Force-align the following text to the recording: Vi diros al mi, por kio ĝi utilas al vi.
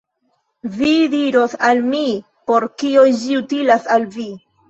Vi 0.77 0.93
diros 1.13 1.53
al 1.67 1.83
mi, 1.91 2.01
por 2.51 2.67
kio 2.83 3.05
ĝi 3.21 3.39
utilas 3.43 3.87
al 3.97 4.09
vi. 4.17 4.27